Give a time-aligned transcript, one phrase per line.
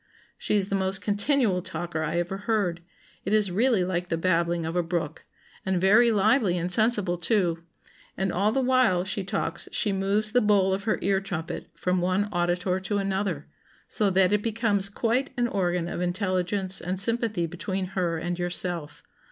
[0.35, 2.81] She is the most continual talker I ever heard;
[3.23, 5.25] it is really like the babbling of a brook;
[5.63, 7.63] and very lively and sensible too;
[8.17, 12.01] and all the while she talks she moves the bowl of her ear trumpet from
[12.01, 13.45] one auditor to another,
[13.87, 19.03] so that it becomes quite an organ of intelligence and sympathy between her and yourself....